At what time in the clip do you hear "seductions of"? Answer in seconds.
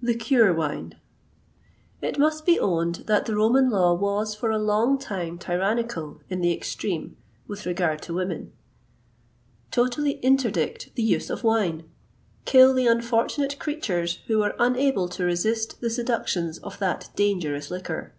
15.90-16.78